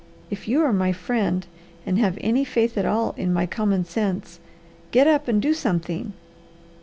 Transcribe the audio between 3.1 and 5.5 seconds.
in my common sense, get up and